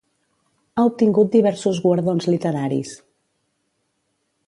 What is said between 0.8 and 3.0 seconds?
obtingut diversos guardons literaris.